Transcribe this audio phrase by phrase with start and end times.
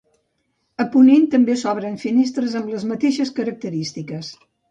[0.83, 4.35] A ponent també s'obren finestres amb les mateixes característiques.